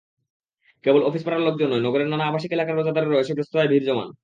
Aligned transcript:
কেবল 0.83 1.01
অফিসপাড়ার 1.03 1.41
লোকজন 1.41 1.67
নয়, 1.71 1.83
নগরের 1.87 2.09
নানা 2.09 2.25
আবাসিক 2.27 2.51
এলাকার 2.53 2.77
রোজাদারেরাও 2.77 3.21
এসব 3.23 3.35
রেস্তোরাঁয় 3.37 3.69
ভিড় 3.71 3.85
জমান। 3.85 4.09